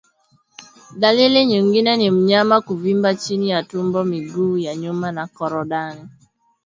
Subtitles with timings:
[0.99, 6.07] Dalili nyingine ni mnyama kuvimba chini ya tumbo miguu ya nyuma na korodani